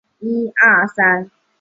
[0.03, 1.29] 将必俟亡羊而始补牢乎！